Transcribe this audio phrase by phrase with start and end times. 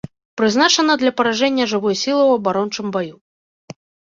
[0.39, 3.15] Прызначана для паражэння жывой сілы ў абарончым баю.